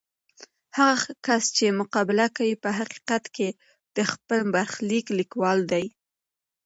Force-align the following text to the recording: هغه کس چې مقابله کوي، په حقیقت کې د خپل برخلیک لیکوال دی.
هغه 0.77 1.09
کس 1.25 1.43
چې 1.57 1.77
مقابله 1.79 2.27
کوي، 2.35 2.53
په 2.63 2.69
حقیقت 2.79 3.23
کې 3.35 3.49
د 3.95 3.97
خپل 4.11 4.39
برخلیک 4.55 5.05
لیکوال 5.19 5.59
دی. 5.71 5.85